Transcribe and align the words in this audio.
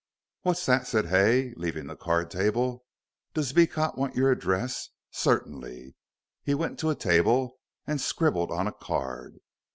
"What's 0.41 0.65
that," 0.65 0.87
said 0.87 1.05
Hay, 1.09 1.53
leaving 1.57 1.85
the 1.85 1.95
card 1.95 2.31
table, 2.31 2.85
"does 3.35 3.53
Beecot 3.53 3.99
want 3.99 4.15
your 4.15 4.31
address? 4.31 4.89
Certainly." 5.11 5.95
He 6.41 6.55
went 6.55 6.79
to 6.79 6.89
a 6.89 6.95
table 6.95 7.59
and 7.85 8.01
scribbled 8.01 8.49
on 8.49 8.65
a 8.65 8.71
card. 8.73 9.41